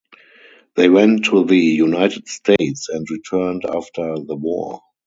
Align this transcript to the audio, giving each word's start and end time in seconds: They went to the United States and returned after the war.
They 0.73 0.89
went 0.89 1.25
to 1.25 1.45
the 1.45 1.55
United 1.59 2.27
States 2.27 2.89
and 2.89 3.05
returned 3.11 3.65
after 3.65 4.15
the 4.17 4.35
war. 4.35 4.81